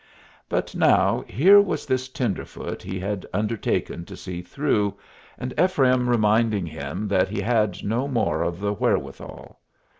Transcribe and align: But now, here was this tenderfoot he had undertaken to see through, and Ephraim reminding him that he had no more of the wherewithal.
But 0.49 0.73
now, 0.73 1.21
here 1.27 1.61
was 1.61 1.85
this 1.85 2.09
tenderfoot 2.09 2.81
he 2.81 2.99
had 2.99 3.27
undertaken 3.35 4.03
to 4.05 4.17
see 4.17 4.41
through, 4.41 4.95
and 5.37 5.53
Ephraim 5.59 6.09
reminding 6.09 6.65
him 6.65 7.07
that 7.07 7.27
he 7.29 7.39
had 7.41 7.83
no 7.83 8.07
more 8.07 8.41
of 8.41 8.59
the 8.59 8.73
wherewithal. 8.73 9.59